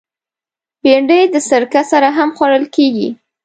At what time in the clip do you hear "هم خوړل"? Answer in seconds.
2.17-2.65